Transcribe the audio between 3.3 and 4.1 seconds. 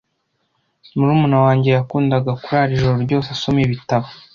asoma ibitabo.